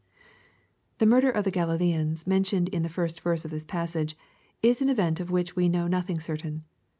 The 0.97 1.05
murder 1.05 1.29
of 1.29 1.43
the 1.43 1.51
Galileans, 1.51 2.25
mentioned 2.25 2.69
in 2.69 2.81
the 2.81 2.89
first 2.89 3.21
verse 3.21 3.45
of 3.45 3.51
this 3.51 3.65
passage, 3.65 4.17
is 4.63 4.81
an 4.81 4.89
event 4.89 5.19
of 5.19 5.29
which 5.29 5.55
we 5.55 5.69
know 5.69 5.85
nothing 5.85 6.19
certain. 6.19 6.63